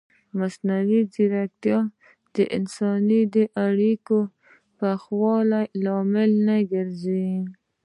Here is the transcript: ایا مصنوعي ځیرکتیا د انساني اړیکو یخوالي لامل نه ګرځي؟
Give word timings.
ایا 0.03 0.35
مصنوعي 0.39 0.99
ځیرکتیا 1.13 1.79
د 2.33 2.35
انساني 2.57 3.21
اړیکو 3.65 4.17
یخوالي 4.91 5.63
لامل 5.83 6.31
نه 6.47 6.55
ګرځي؟ 6.71 7.27